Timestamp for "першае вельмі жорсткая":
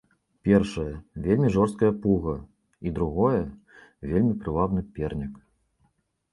0.47-1.91